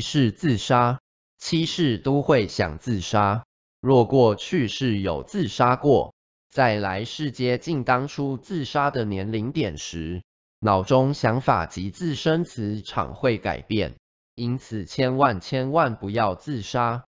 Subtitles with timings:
[0.00, 1.00] 是自杀，
[1.38, 3.44] 七世都会想自杀。
[3.80, 6.14] 若过去世有自杀过，
[6.50, 10.22] 在来世接近当初自杀的年龄点时，
[10.60, 13.94] 脑中想法及自身磁场会改变，
[14.34, 17.04] 因此千万千万不要自杀。